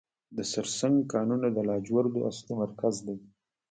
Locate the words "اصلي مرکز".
2.29-2.95